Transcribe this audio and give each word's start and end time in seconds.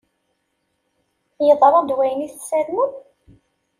Yeḍṛa-d 1.47 1.89
wayen 1.97 2.25
i 2.25 2.29
tessarmem? 2.33 2.93